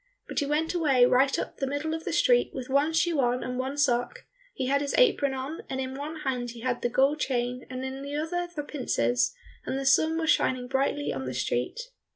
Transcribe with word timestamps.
But 0.27 0.39
he 0.39 0.47
went 0.47 0.73
away 0.73 1.05
right 1.05 1.37
up 1.37 1.57
the 1.57 1.67
middle 1.67 1.93
of 1.93 2.05
the 2.05 2.11
street 2.11 2.49
with 2.55 2.69
one 2.71 2.91
shoe 2.91 3.19
on 3.19 3.43
and 3.43 3.59
one 3.59 3.77
sock; 3.77 4.25
he 4.55 4.65
had 4.65 4.81
his 4.81 4.95
apron 4.97 5.35
on, 5.35 5.61
and 5.69 5.79
in 5.79 5.93
one 5.93 6.21
hand 6.21 6.49
he 6.49 6.61
had 6.61 6.81
the 6.81 6.89
gold 6.89 7.19
chain 7.19 7.67
and 7.69 7.85
in 7.85 8.01
the 8.01 8.15
other 8.15 8.47
the 8.55 8.63
pincers, 8.63 9.31
and 9.63 9.77
the 9.77 9.85
sun 9.85 10.17
was 10.17 10.31
shining 10.31 10.67
brightly 10.67 11.13
on 11.13 11.25
the 11.25 11.35
street. 11.35 11.81